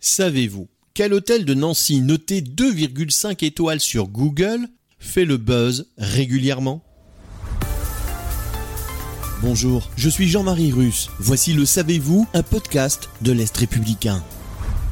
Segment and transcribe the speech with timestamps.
[0.00, 4.68] Savez-vous quel hôtel de Nancy noté 2,5 étoiles sur Google
[5.00, 6.82] fait le buzz régulièrement?
[9.42, 11.08] Bonjour, je suis Jean-Marie Russe.
[11.18, 14.22] Voici le Savez-vous, un podcast de l'Est républicain.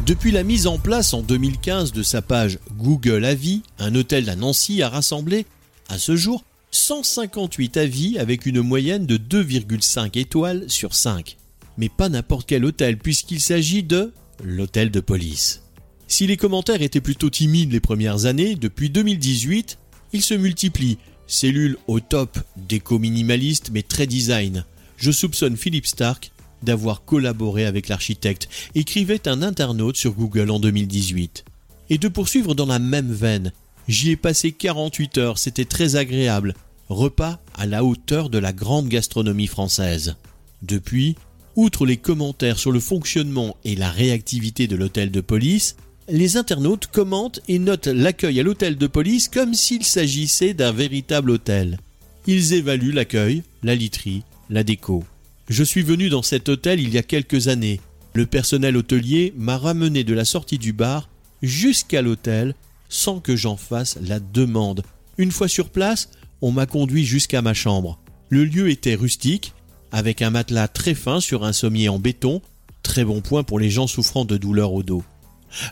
[0.07, 4.35] Depuis la mise en place en 2015 de sa page Google Avis, un hôtel à
[4.35, 5.47] Nancy a rassemblé,
[5.89, 11.37] à ce jour, 158 avis avec une moyenne de 2,5 étoiles sur 5.
[11.79, 15.63] Mais pas n'importe quel hôtel puisqu'il s'agit de l'hôtel de police.
[16.09, 19.79] Si les commentaires étaient plutôt timides les premières années, depuis 2018,
[20.13, 20.99] ils se multiplient.
[21.27, 24.65] Cellule au top, déco-minimaliste mais très design.
[24.97, 26.31] Je soupçonne Philippe Stark
[26.63, 31.45] d'avoir collaboré avec l'architecte, écrivait un internaute sur Google en 2018.
[31.91, 33.53] Et de poursuivre dans la même veine.
[33.89, 36.55] J'y ai passé 48 heures, c'était très agréable.
[36.89, 40.17] Repas à la hauteur de la grande gastronomie française.
[40.63, 41.17] Depuis,
[41.57, 45.77] outre les commentaires sur le fonctionnement et la réactivité de l'hôtel de police,
[46.09, 51.31] les internautes commentent et notent l'accueil à l'hôtel de police comme s'il s'agissait d'un véritable
[51.31, 51.79] hôtel.
[52.27, 55.05] Ils évaluent l'accueil, la literie, la déco.
[55.49, 57.81] Je suis venu dans cet hôtel il y a quelques années.
[58.15, 61.09] Le personnel hôtelier m'a ramené de la sortie du bar
[61.43, 62.55] jusqu'à l'hôtel
[62.89, 64.83] sans que j'en fasse la demande.
[65.19, 66.11] Une fois sur place,
[66.43, 67.99] on m'a conduit jusqu'à ma chambre.
[68.29, 69.53] Le lieu était rustique,
[69.93, 72.43] avec un matelas très fin sur un sommier en béton,
[72.83, 75.05] très bon point pour les gens souffrant de douleurs au dos.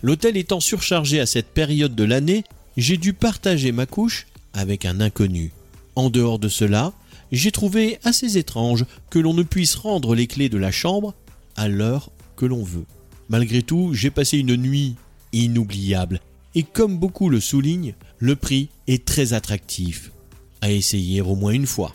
[0.02, 2.44] L'hôtel étant surchargé à cette période de l'année,
[2.76, 5.52] j'ai dû partager ma couche avec un inconnu.
[5.96, 6.92] En dehors de cela,
[7.32, 11.14] j'ai trouvé assez étrange que l'on ne puisse rendre les clés de la chambre
[11.56, 12.86] à l'heure que l'on veut.
[13.28, 14.96] Malgré tout, j'ai passé une nuit
[15.32, 16.20] inoubliable,
[16.54, 20.12] et comme beaucoup le soulignent, le prix est très attractif.
[20.60, 21.94] À essayer au moins une fois.